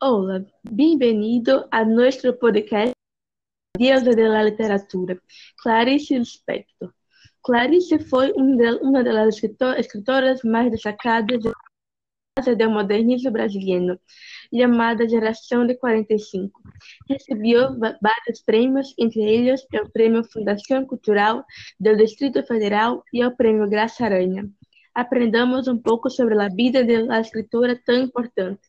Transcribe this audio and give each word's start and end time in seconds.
Hola, 0.00 0.44
bienvenido 0.68 1.68
a 1.70 1.84
nuestro 1.84 2.36
podcast 2.36 2.92
Dios 3.78 4.02
de 4.02 4.28
la 4.28 4.42
Literatura, 4.42 5.22
Clarice 5.62 6.18
Lispector. 6.18 6.92
Clarice 7.44 8.00
foi 8.00 8.32
uma 8.32 9.04
das 9.04 9.40
escritoras 9.78 10.42
mais 10.42 10.72
destacadas 10.72 11.40
do 11.40 12.70
modernismo 12.70 13.30
brasileiro, 13.30 14.00
chamada 14.52 15.08
Geração 15.08 15.64
de 15.64 15.76
45. 15.76 16.60
Recebeu 17.08 17.78
vários 17.78 18.42
prêmios, 18.44 18.92
entre 18.98 19.20
eles 19.22 19.64
o 19.74 19.90
Prêmio 19.92 20.24
Fundação 20.24 20.84
Cultural 20.84 21.44
do 21.78 21.96
Distrito 21.96 22.42
Federal 22.42 23.04
e 23.12 23.24
o 23.24 23.36
Prêmio 23.36 23.68
Graça 23.68 24.04
Aranha. 24.04 24.50
Aprendamos 24.94 25.68
um 25.68 25.78
pouco 25.78 26.10
sobre 26.10 26.40
a 26.40 26.48
vida 26.48 26.84
da 26.84 27.20
escritora 27.20 27.80
tão 27.84 27.96
importante. 27.96 28.60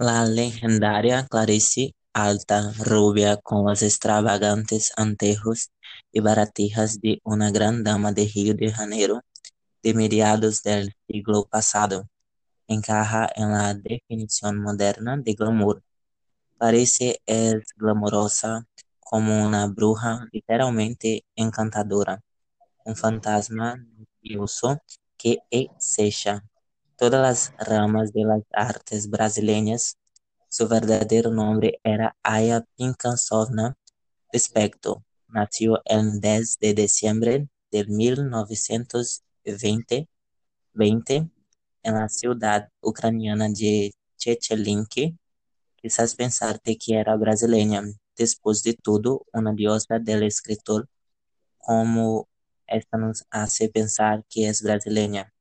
La 0.00 0.24
legendaria 0.24 1.26
Clarice, 1.28 1.94
alta, 2.14 2.72
rubia, 2.78 3.36
con 3.42 3.66
los 3.66 3.82
extravagantes 3.82 4.92
anteojos 4.96 5.70
y 6.12 6.20
baratijas 6.20 7.00
de 7.00 7.20
una 7.24 7.50
gran 7.50 7.84
dama 7.84 8.12
de 8.12 8.24
Rio 8.24 8.54
de 8.54 8.72
Janeiro 8.72 9.20
de 9.82 9.94
mediados 9.94 10.62
del 10.62 10.94
siglo 11.06 11.46
pasado, 11.50 12.08
encaja 12.68 13.28
en 13.34 13.50
la 13.50 13.74
definición 13.74 14.58
moderna 14.60 15.16
de 15.16 15.34
glamour. 15.34 15.82
Clarice 16.58 17.20
es 17.26 17.64
glamorosa 17.76 18.66
como 19.00 19.44
una 19.46 19.66
bruja 19.66 20.26
literalmente 20.32 21.24
encantadora, 21.36 22.22
un 22.88 22.96
fantasma 22.96 23.76
nervioso 24.22 24.80
que 25.18 25.38
acecha 25.52 26.44
todas 26.96 27.20
las 27.20 27.52
ramas 27.68 28.12
de 28.12 28.24
las 28.24 28.42
artes 28.52 29.10
brasileñas. 29.10 29.98
Su 30.48 30.68
verdadero 30.68 31.30
nombre 31.30 31.80
era 31.84 32.16
Aya 32.22 32.64
Pinkansovna 32.76 33.76
Lispector. 34.32 35.02
Nació 35.28 35.80
el 35.84 36.20
10 36.20 36.58
de 36.58 36.74
diciembre 36.74 37.48
de 37.70 37.84
1920 37.84 40.08
20, 40.72 41.30
en 41.82 41.94
la 41.94 42.08
ciudad 42.08 42.68
ucraniana 42.80 43.48
de 43.48 43.92
Chechelinki. 44.16 45.18
Quizás 45.76 46.14
pensarte 46.14 46.78
que 46.78 46.94
era 46.94 47.16
brasileña. 47.16 47.82
Después 48.16 48.62
de 48.62 48.74
todo, 48.74 49.26
una 49.32 49.52
diosa 49.52 49.98
del 49.98 50.22
escritor, 50.22 50.88
como 51.58 52.28
esta 52.68 52.98
nos 52.98 53.24
hace 53.30 53.68
pensar 53.68 54.24
que 54.28 54.48
es 54.48 54.62
brasileña. 54.62 55.32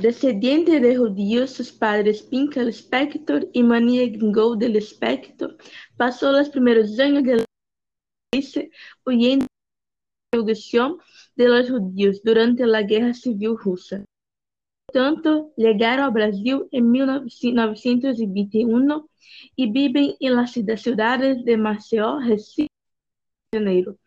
Descendiente 0.00 0.78
de 0.78 0.96
judíos, 0.96 1.52
sus 1.52 1.72
padres 1.72 2.22
Pinka 2.22 2.62
Lispector 2.62 3.48
y 3.52 3.62
Maria 3.62 4.06
Gingol 4.08 4.58
de 4.58 4.68
Lispector, 4.68 5.56
pasó 5.96 6.32
los 6.32 6.50
primeros 6.50 6.98
años 6.98 7.24
de 7.24 7.36
la 7.36 7.44
huyendo 9.06 9.46
de 9.46 10.36
la 10.36 10.38
revolución 10.38 10.98
de 11.36 11.48
los 11.48 11.70
judíos 11.70 12.20
durante 12.22 12.66
la 12.66 12.82
Guerra 12.82 13.14
Civil 13.14 13.56
Russa. 13.56 14.04
Portanto, 14.86 15.52
llegaron 15.56 16.04
ao 16.04 16.12
Brasil 16.12 16.68
em 16.70 16.82
1921 16.82 19.08
e 19.56 19.66
vivem 19.66 20.16
em 20.20 20.30
las 20.30 20.52
ciudades 20.52 21.42
de 21.44 21.56
Maceió, 21.56 22.18
Recife 22.18 22.68
e 23.52 23.56
Janeiro, 23.56 23.98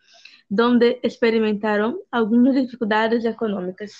donde 0.49 0.99
experimentaron 1.03 1.99
algunas 2.09 2.55
dificuldades 2.55 3.23
económicas. 3.23 3.93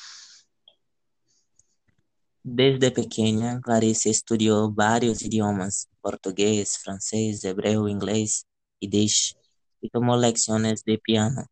Desde 2.42 2.90
pequeña, 2.90 3.62
Clarice 3.62 4.10
estudió 4.10 4.72
varios 4.72 5.22
idiomas, 5.22 5.88
portugués, 6.02 6.80
francés, 6.80 7.44
hebreo, 7.44 7.88
inglés, 7.88 8.48
yiddish, 8.80 9.38
y 9.82 9.90
tomó 9.90 10.18
lecciones 10.18 10.84
de 10.84 10.98
piano. 10.98 11.46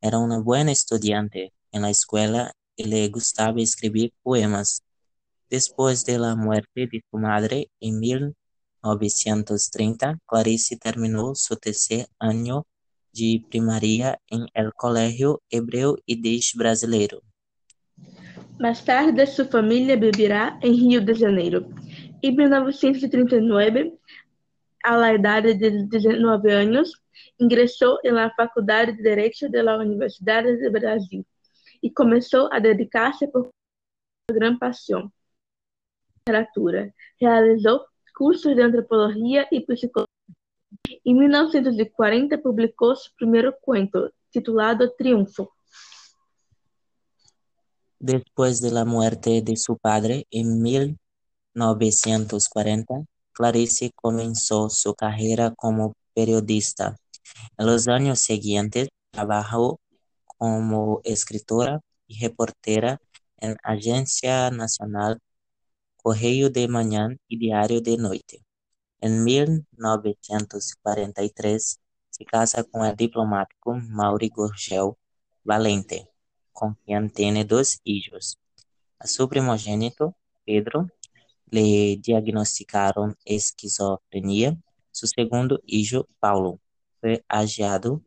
Era 0.00 0.18
una 0.18 0.40
buena 0.40 0.72
estudiante 0.72 1.52
en 1.70 1.82
la 1.82 1.90
escuela 1.90 2.52
y 2.74 2.82
le 2.84 3.06
gustaba 3.08 3.60
escribir 3.60 4.12
poemas. 4.22 4.82
Después 5.48 6.04
de 6.04 6.18
la 6.18 6.34
muerte 6.34 6.88
de 6.90 7.04
su 7.08 7.18
madre 7.18 7.70
en 7.78 8.00
1930, 8.00 10.18
Clarice 10.26 10.76
terminó 10.76 11.36
su 11.36 11.56
tercer 11.56 12.08
año 12.18 12.66
de 13.12 13.44
primaria 13.48 14.18
en 14.30 14.46
el 14.54 14.72
Colegio 14.74 15.42
Hebreo 15.50 15.96
Yiddish 16.06 16.56
Brasileiro. 16.56 17.22
Mais 18.58 18.82
tarde, 18.82 19.26
sua 19.26 19.44
família 19.44 19.96
vivirá 19.96 20.58
em 20.62 20.72
Rio 20.72 21.00
de 21.00 21.14
Janeiro. 21.14 21.66
Em 22.22 22.36
1939, 22.36 23.92
à 24.84 25.14
idade 25.14 25.54
de 25.54 25.86
19 25.86 26.50
anos, 26.50 26.90
ingressou 27.38 27.98
na 28.04 28.30
Faculdade 28.34 28.92
de 28.92 29.02
Direito 29.02 29.50
da 29.50 29.78
Universidade 29.78 30.56
do 30.56 30.70
Brasil 30.70 31.24
e 31.82 31.90
começou 31.90 32.48
a 32.52 32.58
dedicar-se 32.58 33.26
por 33.28 33.48
gran 34.30 34.58
paixão 34.58 35.10
literatura. 36.30 36.94
Realizou 37.20 37.84
cursos 38.14 38.54
de 38.54 38.62
antropologia 38.62 39.48
e 39.50 39.60
psicologia. 39.60 40.09
Em 41.04 41.14
1940, 41.14 42.38
publicou 42.38 42.94
seu 42.94 43.10
primeiro 43.16 43.52
conto, 43.62 44.12
titulado 44.30 44.88
Triunfo. 44.90 45.50
Después 47.98 48.60
de 48.60 48.70
la 48.70 48.84
muerte 48.84 49.42
de 49.42 49.56
su 49.56 49.76
padre 49.78 50.26
en 50.30 50.62
1940, 50.62 53.06
Clarice 53.32 53.90
comenzó 53.94 54.68
su 54.68 54.94
carrera 54.94 55.54
como 55.56 55.94
periodista. 56.14 56.96
En 57.56 57.66
los 57.66 57.88
años 57.88 58.20
siguientes, 58.20 58.88
trabajó 59.10 59.80
como 60.26 61.00
escritora 61.04 61.80
y 62.06 62.20
reportera 62.20 63.00
en 63.38 63.56
Agencia 63.62 64.50
Nacional, 64.50 65.18
Correio 65.96 66.50
de 66.50 66.68
Mañana 66.68 67.16
y 67.28 67.38
Diario 67.38 67.80
de 67.80 67.96
Noite. 67.96 68.42
En 69.00 69.24
1943, 69.24 71.80
se 72.10 72.24
casa 72.24 72.64
con 72.64 72.84
el 72.84 72.96
diplomático 72.96 73.74
Mauri 73.74 74.28
Gurgel 74.28 74.96
Valente 75.44 76.10
com 76.60 76.74
quem 76.84 77.08
tem 77.08 77.44
dois 77.44 77.80
hijos. 77.86 78.36
A 78.98 79.06
seu 79.06 79.26
primogênito, 79.26 80.14
Pedro, 80.44 80.86
lhe 81.50 81.96
diagnosticaram 81.96 83.16
esquizofrenia. 83.24 84.58
Seu 84.92 85.08
segundo 85.08 85.62
hijo, 85.66 86.06
Paulo, 86.20 86.60
foi 87.00 87.24
ageado 87.26 88.04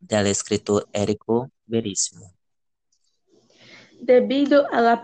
del 0.00 0.28
escritor 0.28 0.88
Érico 0.92 1.50
Veríssimo. 1.66 2.35
Debido 4.00 4.66
a 4.72 4.80
la 4.80 5.00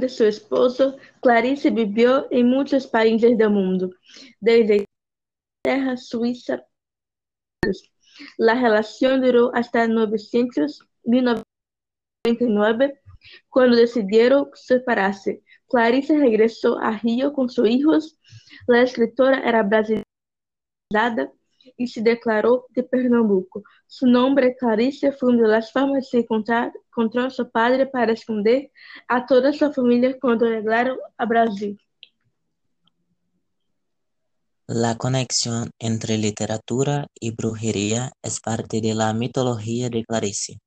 de 0.00 0.08
su 0.08 0.24
esposo, 0.24 0.96
Clarice 1.22 1.70
vivió 1.70 2.26
en 2.30 2.48
muchos 2.48 2.86
países 2.86 3.36
del 3.38 3.50
mundo, 3.50 3.90
desde 4.40 4.84
Inglaterra, 5.64 5.96
Suiza. 5.96 6.64
La 8.36 8.54
duró 9.22 9.50
hasta 9.54 9.88
900, 9.88 10.86
1999, 11.04 13.00
cuando 13.48 13.76
decidieron 13.76 14.50
separarse. 14.54 15.42
Clarice 15.68 16.18
regresó 16.18 16.78
a 16.78 16.98
Rio 16.98 17.32
con 17.32 17.48
sus 17.48 17.68
hijos. 17.68 18.18
La 18.66 18.82
escritora 18.82 19.38
era 19.40 19.62
brasileña 19.62 20.04
y 21.76 21.86
se 21.86 22.02
declaró 22.02 22.66
de 22.70 22.82
Pernambuco. 22.82 23.62
Su 23.86 24.06
nombre, 24.06 24.56
Clarice, 24.56 25.10
de 25.10 25.48
las 25.48 25.72
formas 25.72 26.12
encontrar, 26.14 26.72
encontró 26.88 27.30
su 27.30 27.50
padre 27.50 27.86
para 27.86 28.12
esconder 28.12 28.70
a 29.08 29.26
toda 29.26 29.52
su 29.52 29.72
familia 29.72 30.16
cuando 30.20 30.46
llegaron 30.46 30.98
a 31.16 31.26
Brasil. 31.26 31.78
La 34.66 34.96
conexión 34.96 35.70
entre 35.78 36.16
literatura 36.16 37.08
y 37.20 37.32
brujería 37.32 38.12
es 38.22 38.40
parte 38.40 38.80
de 38.80 38.94
la 38.94 39.12
mitología 39.12 39.90
de 39.90 40.04
Clarice. 40.04 40.58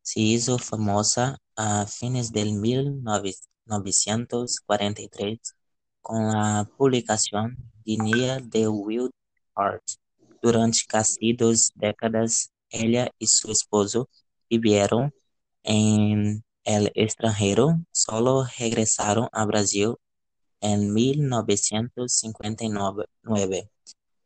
Se 0.00 0.20
hizo 0.20 0.56
famosa 0.58 1.36
a 1.54 1.84
fines 1.86 2.32
del 2.32 2.54
1943 2.54 5.38
con 6.00 6.32
la 6.32 6.66
publicación 6.78 7.58
Guinea 7.84 8.38
de 8.40 8.68
Wild 8.68 9.10
Heart. 9.54 10.01
Durante 10.42 10.80
casi 10.88 11.32
dos 11.32 11.72
décadas, 11.74 12.52
ella 12.68 13.10
y 13.18 13.26
su 13.28 13.50
esposo 13.52 14.08
vivieron 14.50 15.14
en 15.62 16.44
el 16.64 16.90
extranjero, 16.94 17.80
solo 17.92 18.44
regresaron 18.58 19.28
a 19.32 19.44
Brasil 19.46 19.94
en 20.60 20.92
1959. 20.92 23.70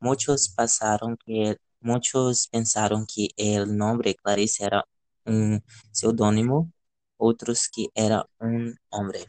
Muchos, 0.01 0.49
pasaron 0.49 1.17
que, 1.25 1.57
muchos 1.81 2.49
pensaron 2.49 3.07
que 3.07 3.29
el 3.37 3.77
nombre 3.77 4.15
Clarice 4.15 4.65
era 4.65 4.85
un 5.25 5.63
seudónimo 5.93 6.73
otros 7.19 7.69
que 7.69 7.89
era 7.95 8.27
un 8.39 8.79
hombre. 8.91 9.27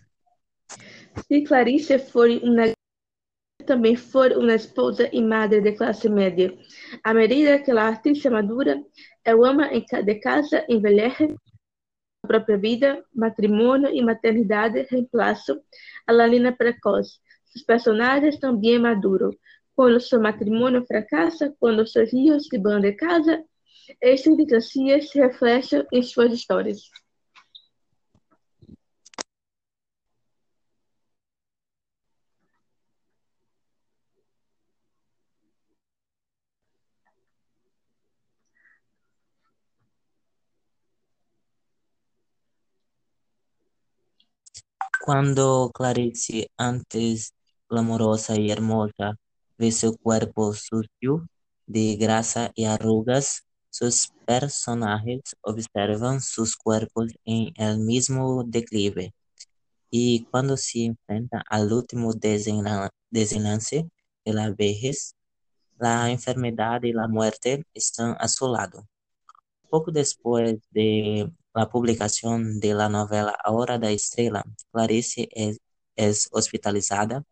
Se 1.28 1.42
Clarice 1.42 2.00
foi 2.00 2.40
uma 2.44 2.77
também 3.68 3.96
for 3.96 4.32
uma 4.32 4.56
esposa 4.56 5.08
e 5.14 5.22
madre 5.22 5.62
de 5.62 5.74
classe 5.74 6.10
média. 6.10 6.52
À 7.04 7.14
medida 7.14 7.60
que 7.60 7.70
a 7.72 7.84
artista 7.84 8.32
madura, 8.32 8.82
el 9.24 9.44
ama 9.46 9.70
de 9.70 10.16
casa 10.16 10.66
envelhece, 10.68 11.36
a 12.24 12.28
própria 12.28 12.58
vida, 12.58 13.04
matrimônio 13.14 13.90
e 13.94 14.02
maternidade 14.02 14.88
reemplazam 14.90 15.62
a 16.08 16.12
la 16.12 16.26
linha 16.26 16.52
precoz. 16.52 17.20
Sus 17.46 17.64
personagens 17.64 18.40
também 18.40 18.80
maduram. 18.80 19.32
Quando 19.76 20.00
seu 20.00 20.20
matrimônio 20.20 20.86
fracassa, 20.88 21.54
quando 21.60 21.86
seus 21.86 22.10
filhos 22.10 22.48
se 22.48 22.58
vão 22.58 22.80
de 22.80 22.94
casa, 22.94 23.44
estas 24.02 24.36
desgracias 24.36 25.10
se 25.10 25.20
refletem 25.20 25.86
em 25.94 26.02
suas 26.02 26.34
histórias. 26.34 26.80
Cuando 45.08 45.72
Clarice, 45.74 46.52
antes 46.58 47.34
glamorosa 47.70 48.38
y 48.38 48.52
hermosa, 48.52 49.16
ve 49.58 49.72
su 49.72 49.98
cuerpo 49.98 50.54
sucio 50.54 51.30
de 51.66 51.96
grasa 51.96 52.52
y 52.56 52.66
arrugas, 52.66 53.46
sus 53.70 54.12
personajes 54.26 55.22
observan 55.40 56.20
sus 56.20 56.58
cuerpos 56.58 57.14
en 57.24 57.54
el 57.56 57.80
mismo 57.80 58.44
declive. 58.46 59.14
Y 59.90 60.26
cuando 60.26 60.58
se 60.58 60.84
enfrenta 60.88 61.42
al 61.50 61.72
último 61.72 62.12
desenlace 62.12 63.90
de 64.26 64.34
la 64.34 64.52
vejez, 64.52 65.16
la 65.80 66.12
enfermedad 66.12 66.84
y 66.84 66.92
la 66.92 67.08
muerte 67.08 67.64
están 67.74 68.18
a 68.20 68.28
su 68.28 68.52
lado. 68.52 68.86
Poco 69.70 69.90
después 69.90 70.58
de 70.72 71.32
la 71.58 71.70
publicación 71.70 72.60
de 72.60 72.74
la 72.76 72.88
novela 72.88 73.36
Hora 73.46 73.80
da 73.80 73.90
Estrella, 73.90 74.44
Clarice 74.72 75.28
es, 75.32 75.58
es 75.96 76.30
hospitalizada 76.32 77.24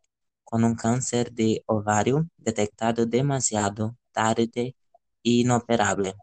con 0.44 0.64
un 0.64 0.74
cáncer 0.76 1.32
de 1.32 1.64
ovario 1.68 2.28
detectado 2.38 3.06
demasiado 3.06 3.96
tarde 4.12 4.76
e 5.24 5.30
inoperable. 5.44 6.16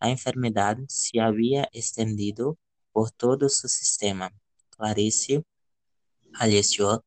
La 0.00 0.08
enfermedad 0.08 0.78
se 0.88 1.20
había 1.20 1.68
extendido 1.72 2.56
por 2.92 3.10
todo 3.10 3.50
su 3.50 3.68
sistema. 3.68 4.32
Clarice 4.70 5.44
falleció 6.32 7.04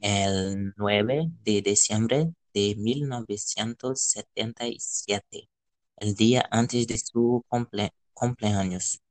el 0.00 0.72
9 0.78 1.30
de 1.44 1.60
diciembre 1.60 2.32
de 2.54 2.74
1977, 2.74 5.50
el 5.96 6.14
día 6.14 6.48
antes 6.50 6.86
de 6.86 6.96
su 6.96 7.44
cumple 7.48 7.92
cumpleaños. 8.14 9.02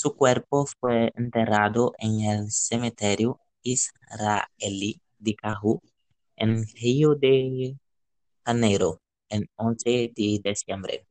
Su 0.00 0.14
cuerpo 0.14 0.64
fue 0.78 1.12
enterrado 1.16 1.92
en 1.98 2.20
el 2.20 2.52
cementerio 2.52 3.40
israelí 3.64 5.00
de 5.18 5.34
Caju, 5.34 5.82
en 6.36 6.64
Río 6.80 7.16
de 7.16 7.76
Janeiro, 8.44 9.00
el 9.28 9.50
11 9.56 10.12
de 10.14 10.40
diciembre. 10.44 11.04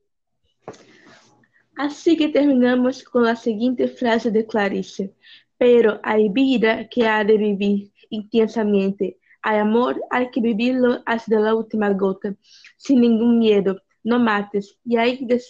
Assim 1.75 2.15
que 2.15 2.29
terminamos 2.29 3.03
com 3.03 3.25
a 3.25 3.35
seguinte 3.35 3.89
frase 3.89 4.31
de 4.31 4.45
Clarice: 4.45 5.13
Pero 5.57 5.99
hay 6.01 6.29
vida 6.29 6.87
que 6.87 7.05
ha 7.05 7.25
de 7.25 7.37
vivir 7.37 7.91
intensamente. 8.09 9.19
Hay 9.41 9.57
amor, 9.59 10.01
hay 10.09 10.31
que 10.31 10.39
vivirlo 10.39 11.03
hasta 11.05 11.37
la 11.41 11.53
última 11.53 11.91
gota, 11.91 12.33
sin 12.77 13.01
ningún 13.01 13.37
miedo. 13.37 13.81
No 14.01 14.17
mates. 14.17 14.77
E 14.89 14.97
aí, 14.97 15.25
de 15.25 15.41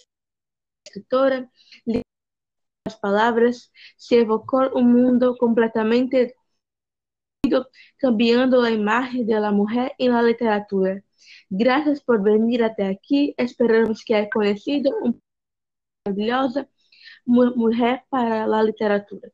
as 2.88 2.96
palavras, 2.96 3.70
se 3.98 4.16
evocou 4.16 4.78
um 4.78 4.84
mundo 4.84 5.36
completamente 5.38 6.34
cambiando 8.00 8.60
a 8.62 8.72
imagem 8.72 9.26
da 9.26 9.52
mulher 9.52 9.94
em 10.00 10.10
la 10.10 10.22
literatura. 10.22 11.04
Graças 11.50 12.02
por 12.02 12.22
venir 12.22 12.64
até 12.64 12.90
aqui. 12.90 13.34
Esperamos 13.38 14.04
que 14.04 14.14
haya 14.14 14.30
conhecido 14.30 14.90
uma 14.90 15.16
maravilhosa 16.08 16.68
mulher 17.26 18.04
para 18.10 18.46
a 18.46 18.64
literatura. 18.64 19.32